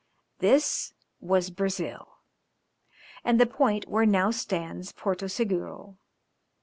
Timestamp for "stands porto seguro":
4.31-5.95